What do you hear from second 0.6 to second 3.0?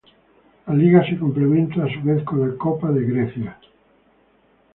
La Liga se complementa a su vez con la Copa